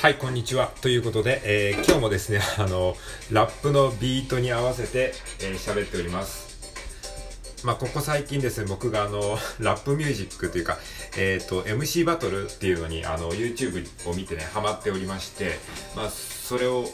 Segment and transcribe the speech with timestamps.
[0.00, 0.72] はい、こんにちは。
[0.80, 2.96] ということで、えー、今日もですね、 あの、
[3.30, 7.60] ラップのビートに合わせて、えー、喋っております。
[7.64, 10.78] まあ、ここ最近ですね、僕があの、 ラップミュージックというか、
[11.18, 15.58] えっ、ー、と、MC バトルっていうのに、あの、YouTube を見てね、ハマっておりまして、
[15.94, 16.90] まあ、それを、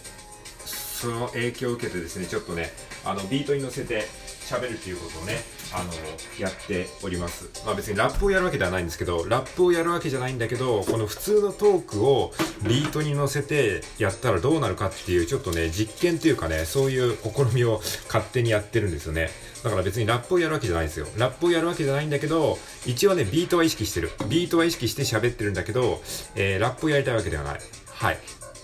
[0.96, 2.72] その影響を受けてですね、ちょっとね、
[3.04, 4.04] あの、ビートに乗せて
[4.46, 5.34] 喋るっていうことをね、
[5.74, 5.92] あの、
[6.40, 7.50] やっております。
[7.66, 12.32] まあ別にラップをやるわけではないんですけど、ラップをやるわけじゃないんだけど、この普通のトークを
[12.62, 19.28] ビートに乗せてやったらどうなるかっていう、ちょっとね、実験というかね、そういう試みを勝手にやってるんですよね。
[19.62, 21.06] だから別にラップをやるわけじゃないんですよ。
[21.18, 24.12] ラップをやるわけじゃないんだけど、一応ね、ビートは意識してる。
[24.28, 26.00] ビートは意識して喋ってるんだけど、
[26.36, 27.60] えー、ラップをやりたいわけではない。
[27.90, 28.18] はい。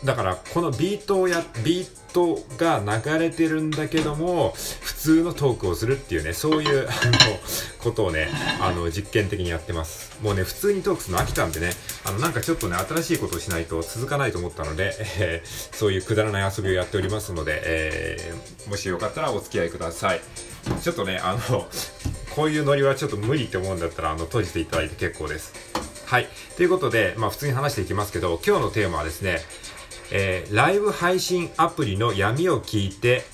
[0.04, 7.12] だからこのビートをやビートが流れてるんだけども普通のトークをするっていうねそういう あの
[7.82, 8.28] ことをね
[8.60, 10.12] あの実験的にやってます。
[10.20, 11.72] もうね普通にトークするの飽きたんでね。
[12.04, 20.20] あのなんかちょっとね新しいことをしないと続かないと思ったので、えー、そういうくだらない遊びをやっておりますので、えー、もしよかったらお付き合いください。
[20.82, 21.68] ちょっとねあの
[22.34, 25.52] こういうノリはちょっと無理って思うんだったらあの閉じていただいて結構です。
[26.06, 26.28] はい。
[26.56, 29.40] ということでまあ普通に話していきますけど今日のテーマはですね
[30.14, 33.24] えー、ライブ配信アプリの闇を聞いて、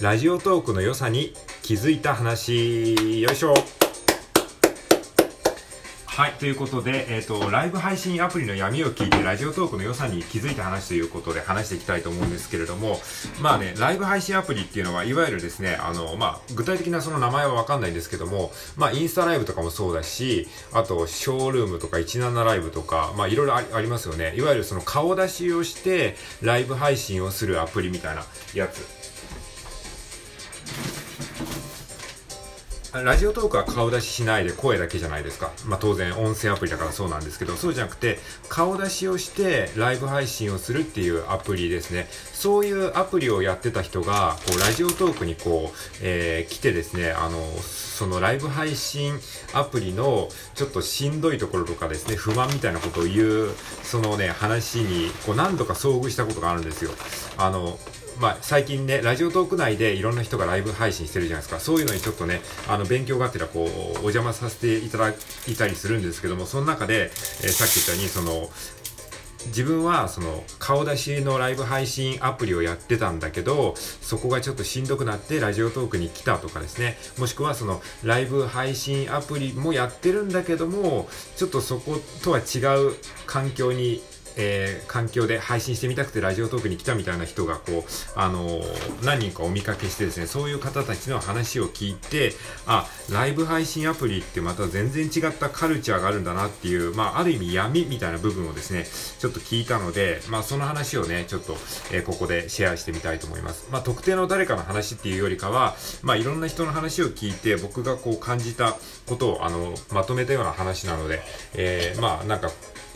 [0.00, 3.83] ラジオトークの良さに気づいた話、よいしょ。
[6.16, 13.00] はい、ということで、えっ、ー、と、ライブ配信アプリの闇を聞いて、ラジオトークの良さに気づいた話ということで話していきたいと思うんですけれども、
[13.42, 24.36] まあね、ライブ配信アプリっていうのは、いわゆるですね、あの、まあ、具体的なその名前はわかんないんですけども、まあ、インスタライブとかもそうだし、あと、ショールームとか17ライブとか、まあ、いろいろありますよね。
[24.36, 29.04] いわゆるその顔出しをして、ライブ配信をするアプリみたいなやつ。
[33.02, 35.50] ラジオトークは顔出ししないで声だけじゃないですか。
[35.66, 42.06] まあ当然音声アプリだからそうなんですけど、そうじゃなくて顔出しをしてライブ配信をするっていうアプリですね。
[42.32, 49.18] そういうアプリをやってた人が、こうラジオトークにこう、えー、来てですね、あの、そのライブ配信
[49.54, 53.50] アプリのちょっとしんどいところとかですね、不満みたいなことを言う、
[53.82, 56.92] そのね、話にこう何度か遭遇したことがあるんですよ。
[57.38, 57.76] あの、
[58.20, 61.60] まあ、最近ね、ラジオトーク内でいろんな人がライブ配信してるじゃないですか。
[61.60, 65.14] そういうのにちょっとね、あの、勉強があってら、こう、お邪魔させていただい
[65.56, 67.10] たりするんですけども、その中で、
[67.42, 68.50] えー、さっき言ったように、その、
[69.46, 82.58] 自分はその顔出しのライブ配信アプリをやってたんだけどそこがちょっとしんどくなってラジオトークに来たとかですねもしくはそのライブ配信アプリもやってるんだけどもちょっとそことは違
[82.90, 82.94] う
[83.26, 84.02] 環境に
[84.36, 92.32] えー、環境で配信してみたくてラジオトークに来たみたいな人がこう、あのー、何人かお見かけしてですね、そういう方たちの話を聞いて、
[92.66, 98.86] あ、ライブ配信アプリってまた全然違ったカルチャーがあるんだなっていう、まあ、ある意味闇みたいな部分をですね、
[99.18, 101.54] ちょっと聞いたので、まあ、その話をね、ちょっと、
[101.92, 103.68] えー、ここでシェアしてみたいと思います。
[103.70, 111.22] まあ、特定の誰かの話っていうよりかは、まあ、いろんな人の話を聞いて、僕がこう感じたことを、あの、まとめたような話なので、
[111.54, 112.50] えー、まあ、なんか、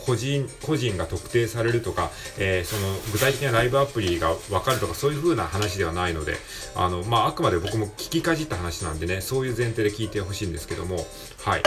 [0.09, 6.37] 個人、個人が特定されるとか、えー、その具体的なライブアプリがわかるとかそういう風な話ではないので、
[6.75, 11.07] あの、まあ、あくまで僕も聞きかじった話なんでね、そういう前提で聞いてほしいんですけども、
[11.43, 11.63] はい。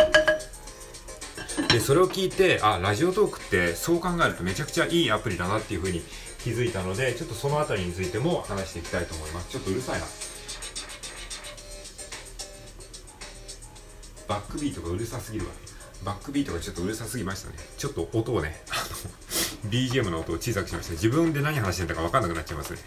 [1.71, 6.01] で、それを聞いて、あ、ラジオトークってそう考えるとめちゃくちゃいいアプリだなっていう風に
[6.43, 9.51] 気づいたので、ちょっとそのあたりについても話していきたいと思います。
[9.51, 10.05] ちょっとうるさいな。
[14.27, 15.51] バックビートがうるさすぎるわ。
[16.03, 17.55] バックビートがちょっとうるさすぎましたね。
[17.77, 18.75] ちょっと音をね、あ
[19.65, 20.93] の、BGM の音を小さくしました。
[20.93, 22.79] 自分で何話してんだかわかんなくなっちゃいますね。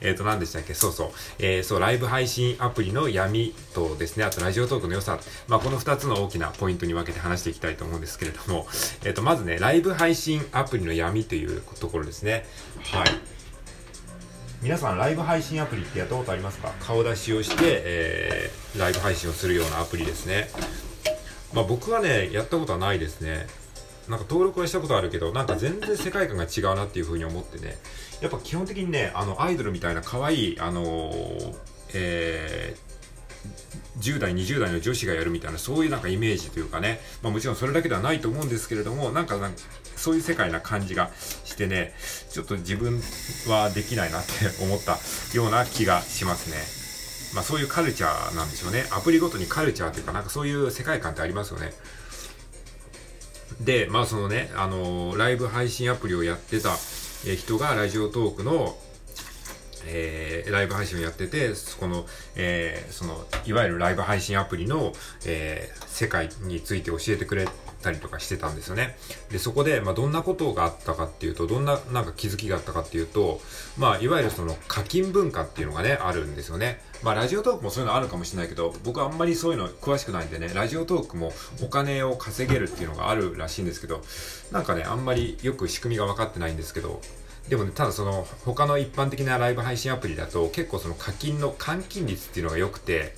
[0.00, 0.74] えっ、ー、と、何でしたっけ？
[0.74, 1.10] そうそう。
[1.38, 5.18] えー、そう、ライブ配信アプリの闇とですね、あとラジオトークの良さ。
[5.48, 8.66] まあ、この2つの大きなポイントに分けて話していきたいと思うんですけれども、
[9.04, 12.46] えっ、ー、と、まずね、ライブ配信アプリの闇というところですね。
[12.92, 13.08] はい。
[14.62, 16.72] 皆さんライブ配信アプリってやったことありますか？
[16.80, 20.50] 顔出しをして、えー、ライブ配信をするようなアプリですね。
[21.56, 23.46] まあ僕はね、やったことはないですね。
[24.10, 27.78] なんか登録はしたことあるけど、なんか全然世界観が違うなっていう風に思ってね。
[28.20, 31.54] やっぱ基本的にね、あの、アイドルみたいな可愛い、あのー、
[31.94, 39.58] えー、10代、20代の女子がやるみたいな、そういうなんかイメージというかね、まあもちろんそれだけではないと思うんですけれども、なんかなんか
[39.96, 41.94] そういう世界な感じがしてね、
[42.30, 43.00] ちょっと自分
[43.48, 44.32] はできないなって
[44.62, 44.98] 思った
[45.34, 46.85] ような気がしますね。
[47.36, 48.86] まあそういうカルチャーなんでしょうね。
[48.90, 51.74] アプリごとにカルチャーというか、なんかそういう世界観ってありますよね。
[53.60, 56.74] で、まあそのね、あのー、ライブ配信アプリをやってた
[57.36, 58.78] 人がラジオトークの、
[59.86, 64.92] えー、ライブ配信をやってて、そこの、えー、その、いわゆるライブ配信アプリの、
[65.24, 67.48] えー、世界について教えてくれ
[67.82, 68.96] たりとかしてたんですよね。
[69.30, 73.40] で、そこで、まあ、どんなことがあったかっていうと、どんななんか気づきがあったかっていうと、
[73.78, 76.80] まあ、いわゆるその課金文化っていうのがね、あるんですよね。
[77.02, 81.32] まあ、ラジオトークもそういうのあるかもしれないけど、僕あんまりそういうの詳しくないんでね、ラジオトークも
[81.62, 84.02] お金を稼げるっていうのがあるらしいんですけど、
[84.50, 87.00] なんかね、あんまりよく仕組みが分かってないんですけど、
[87.48, 93.14] でもね、ただその他の一般的なライブ配信アプリだと結構その課金の換金率っていうのが良くて、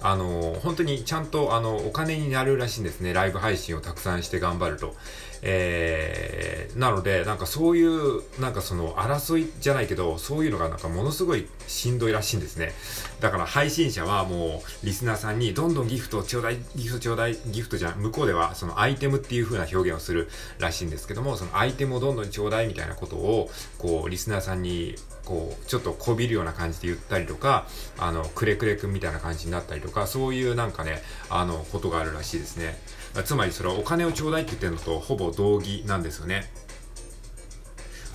[0.00, 3.12] あの本当にちゃんとあのお金になるらしいんですね。
[3.12, 4.94] ライブ配信をたくさんして頑張ると。
[5.42, 12.72] えー、なので、なんかそういう、なんかその争いじゃないけど、そういうのがなんかものすごいしんどいらしいんですね。
[13.20, 20.28] だから配信者はもうリスナーさんにどんどんギフトちょうだい、ギフトちょうだい、ギフトじゃん、向こうではそのアイテムっていう風な表現をする
[20.58, 24.96] らしいんですけども、そのアイテムをどんどんちょうだいみたいなことを、こう、リスナーさんに
[25.26, 27.66] こう、ちょっとこびるような感じで言ったりとか、
[27.98, 32.78] あの、くれくれくんみたいな感じになったりとか、そういうなんかね、あの、ことがあるらしいですね。
[33.22, 36.50] つまりそれはお金をちょうだいって言ってるのとほぼ同義なんですよね。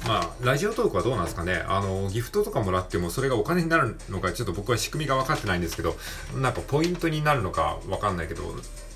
[0.07, 1.63] まあ、ラジオトークはどうなんですかね。
[1.67, 5.95] あの、ギフトとかもらっても、それがお金になるのか、ちょっと僕は仕組みが分かってないんですけど、
[6.35, 8.43] なんかポイントになるのか分かんないけど、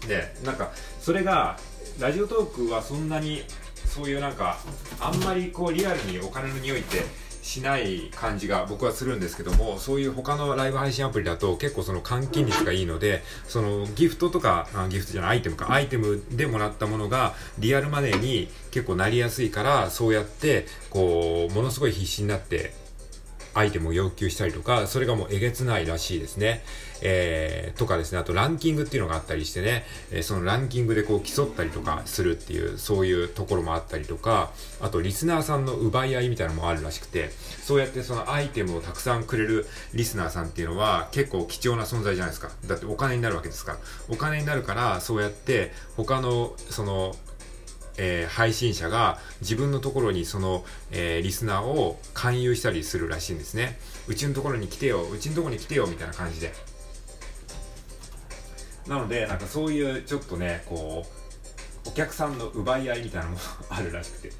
[0.08, 1.60] で、なんか、それが、
[2.00, 3.44] ラジオトークはそんなに、
[3.86, 4.58] そういうなんか、
[5.00, 7.06] あんまりこう、リアルにお金の匂いって、
[7.46, 22.74] しない感じが僕はするんですけども、そういう他のライブ配信アプリだと結構その換金率がいいので、そのギフトとか、あギフトじゃないアイテムか、アイテムでもらったものがリアルマネーに結構なりやすいから、そうやって、こう、ものすごい必死になって
[23.56, 26.62] アイテムを要求したりとか、それがもうえげつないらしいですね。
[27.02, 37.32] えー、とかですね、あとランキングっていうのがあったりしてね、え、そのランキングでこう競ったりとかするっていう、そういうところもあったりとか、あとリスナーさんの奪い合いみたいなのもあるらしくて、
[37.64, 42.52] そうやってそのアイテムをたくさんくれるリスナーさんっていうのは結構貴重な存在じゃないですか。
[42.66, 43.78] だってお金になるわけですから。
[44.10, 47.16] お金になるから、そうやって他のその
[47.98, 53.80] えー、配信者が自分のところにその、えー、リスナーを勧誘したりするらしいんですね。
[54.08, 56.54] うちのところに来てよ、うちのところに来てよ、みたいな感じで。
[58.88, 61.06] なので、なんかそういうちょっとね、こ
[61.86, 63.40] う、お客さんの奪い合いみたいなのも
[63.70, 64.28] あるらしくて。
[64.28, 64.32] い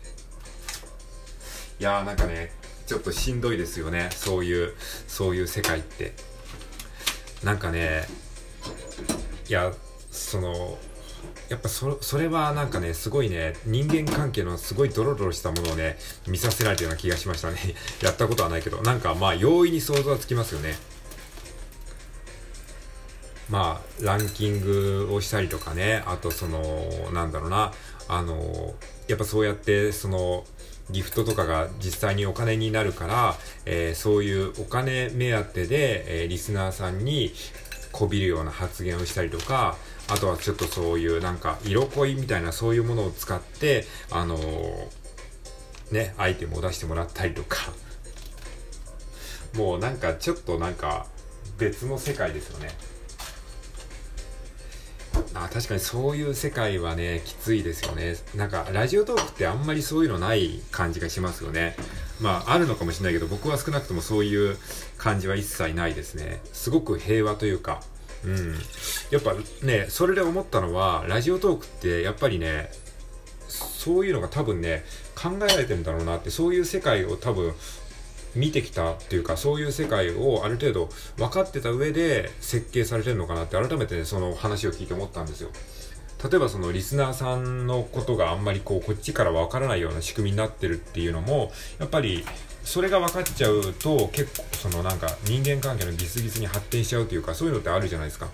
[1.80, 2.54] やーなんかね、
[2.88, 4.10] ちょっとしんどいですよね。
[4.16, 4.76] そういう、
[5.08, 6.14] そういう世界って。
[7.44, 8.08] なんかね、
[9.48, 9.74] いや、
[10.12, 10.78] その、
[11.50, 17.58] やっぱそれはなんかね、すごいね、人間関係のすごいドロドロしたものをね、見させられたような気がしましたね。
[18.02, 20.78] やったことはないけど、なんかまあ容易に想像はつきますよね。
[23.50, 27.74] まあ、ランキングをしたりとかね、あとその、なんだろうな、
[28.08, 28.74] あの、
[29.08, 30.46] やっぱそうやって、その、
[30.92, 33.36] ギフトとかが実際にお金になるから、
[33.66, 37.34] えー、そういうお金目当てで、えー、リスナーさんに
[37.96, 39.78] こびるような発言をしたりとか、
[40.10, 44.88] あとはちょっとそういうなんか色恋みたいなそういうものを使って、あのー、
[45.92, 47.72] ね、アイテムを出してもらったりとか、
[49.56, 51.08] もうなんかちょっとなんか
[51.58, 52.70] 別の世界ですよね。
[55.34, 58.16] あ確かにそういう世界はね、きついですよね。
[58.36, 61.78] なんか、ラジオトークってあんまりそういうのない感じがしますよね。
[62.20, 64.58] まあ、あるのかもしれないけど、僕は少なくともそういう
[64.98, 66.40] 感じは一切ないですね。
[66.54, 67.82] すごく平和というか、
[68.24, 68.56] うん。
[69.12, 69.36] やっぱ
[69.66, 72.72] ね、それで思ったのは、ラジオトークってやっぱりね、
[73.48, 74.84] そういうのが多分ね、
[75.16, 77.54] 考えられてるんだろうなって、そういう世界を多分
[78.36, 85.50] 見てきたっていうか、そういう世界をある程度分かってた上で設計されてるのかなって改めてね、その話を聞いて思ったんですよ。
[86.24, 92.26] 例えばそのリスナーさんのことがあんまりこうこっちからわからないような仕組みになってるっていうのもやっぱり
[92.64, 98.30] それが分かっちゃうと結構そのなんか人間関係のギスギスに発展しちゃうというかそういうのってあるじゃないですか。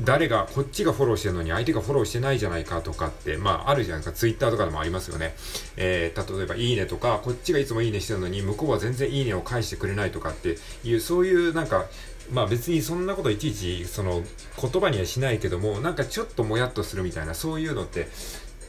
[0.00, 4.16] 誰がこっちがフォローしてるのに相手がフォローしてないじゃないかとかってまああるじゃないですか。
[4.16, 5.34] ツイッターとかでもありますよね、
[5.76, 11.86] えー、例えばいいねとかこっちがいつもいいねしてるのに向こうは全然いいねを返してくれないとかっていうそういうなんか
[12.32, 14.22] まあ別にそんなこといちいちその
[14.60, 18.08] 言葉にはしないけどもなんかちょっともやっとするみたいなそういうのって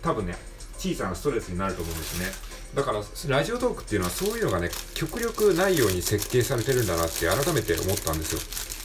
[0.01, 0.35] 多分ね
[0.77, 2.51] 小さなストレスになると思うんですね。
[2.73, 8.80] だからラジオトークっていうのはそういうのがね極力ないように設計されてるんだなって改めて思ったんですよ。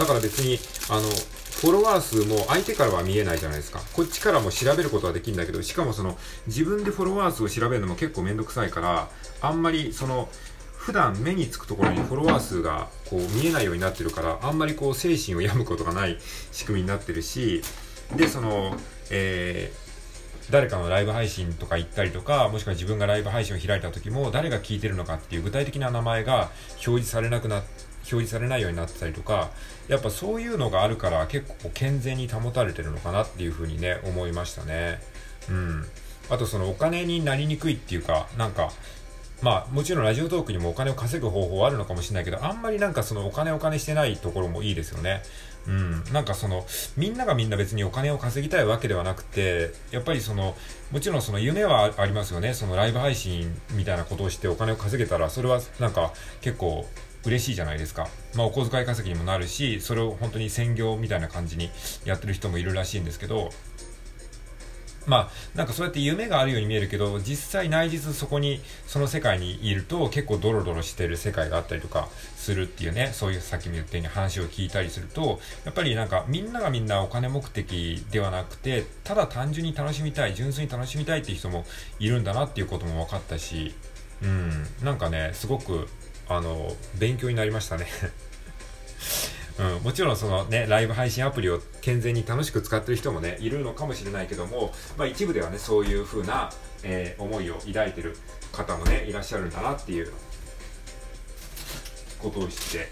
[0.00, 1.02] だから別にあの
[1.60, 3.80] フォロワー数も相手からは見えないじゃないですか。
[3.92, 6.16] こっちからも調べることはできるんだけど、しかもその
[6.46, 9.10] 自分でフォロワー数を調べるのも結構めんどくさいから、
[9.42, 10.30] あんまりその
[10.78, 16.18] 普段目につくところにフォロワー数がこう見えないようになってるから、あんまりこう精神を病むことがない
[16.50, 17.62] 仕組みになってるし、
[18.16, 18.74] で、その、
[19.10, 19.89] えー
[20.50, 27.62] 誰かのライブ配信とか行ったりとかもしくは自分がライブ配信を開いた時も誰が聞いてるのかっていう具体的な名前が表示されなくな
[28.00, 29.50] 表示されないようになってたりとか
[29.88, 35.00] やっぱそういうのがあるから結構健全に保たれてるのかなっていうふうにね思いましたね。
[35.48, 35.84] うん。
[36.28, 38.70] あとそのお金になりにくいっていうかなんか
[39.42, 45.22] まあもちろんラジオトークにもお金を稼ぐ方法はあるのかもしれないけどあんまりなんかそのお金お金してないところもいいですよね。
[45.66, 50.56] うん、なんかそのみんながみんな別にお金を稼ぎたいわけではなくてやっぱりその
[50.90, 56.86] もちろんその夢はありますよねそのライブ配信みたいなことをしてお金を稼げたらそれはなんか結構
[57.24, 58.08] 嬉しいじゃないですか。
[58.34, 61.70] まあ、お小遣い稼ぎにもなるし、それを本当に専業みたいな感じに
[62.04, 63.50] やってる人もいるらしいんですけど、
[65.06, 81.64] まあ、なんかそうやって夢があるように見えるけど、実際内実そこに、その世界にいると結構ドロドロしてる世界があったりとかするっていうね、そういうさっきも言ったように話を聞いたりすると、やっぱりなんかみんながみんなお金目的ではなくて、ただ単純に楽しみたい、純粋に楽しみたいっていう人も
[81.98, 83.74] いるんだなっていうことも分かったし、
[84.22, 85.88] うん、なんかね、すごく、
[86.28, 87.86] あの、勉強になりましたね。
[89.60, 96.50] うん、もちろんそのね、ライブ配信アプリを健全に楽しく使ってる人もね、いるのかもしれないけども、まあ一部ではね、そういう風な、
[96.82, 98.16] えー、思いを抱いてる
[98.52, 100.10] 方もね、いらっしゃるんだなっていう
[102.18, 102.88] ことを知って、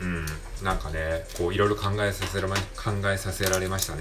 [0.00, 0.26] うん、
[0.64, 2.54] なんかね、こういろいろ考えさせら、考
[3.06, 4.00] えさせられましたね。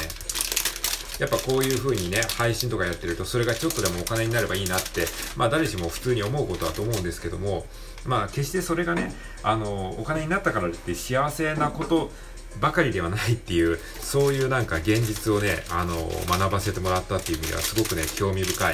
[1.19, 7.65] やっぱこういう風にね、配信とかやってると、それがちょっとでもお金になればいいなって、まあ誰しも普通に思うことだと思うんですけども、
[8.05, 9.13] まあ決してそれがね、
[9.43, 12.11] あの、お金になったからって幸せなこと
[12.59, 15.95] ばかりではないっていう、そういうなんか現実をね、あの、
[16.27, 18.73] 学ばせてもらったっていう意味ではすごくね、興味深い、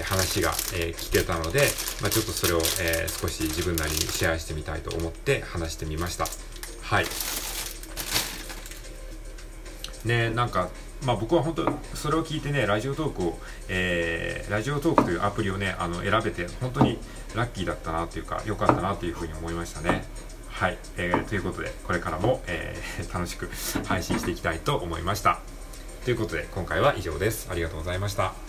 [0.00, 1.68] ー、話が、えー、聞けたので、
[2.02, 6.26] まあちょっとそれを、えー、少し自分なりにシェアしてみたいと思って話してみました。
[6.82, 7.06] はい。
[10.04, 10.68] ね、なんか
[11.04, 13.38] まあ、僕は本当それを聞いてねラジオトークを、
[13.68, 16.98] えー、ラジオトークというアプリをねあの選べて本当に
[17.34, 20.04] ラッキーだったなというか良かったなというふうに思いましたね。
[20.48, 23.50] はい、えー、ということでこれからも、えー、 楽しく
[23.86, 25.40] 配信していきたいと思いました。
[26.04, 27.48] ということで今回は以上です。
[27.50, 28.45] ありがとうございました。